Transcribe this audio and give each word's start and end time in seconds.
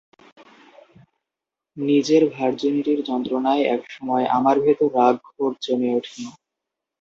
নিজের 1.77 2.23
ভার্জিনিটির 2.33 2.99
যন্ত্রণায় 3.03 3.63
একসময় 3.75 4.25
আমার 4.37 4.55
ভেতর 4.65 4.89
রাগ 4.97 5.15
ক্ষোভ 5.25 5.53
জমে 5.63 5.89
উঠে। 5.97 6.21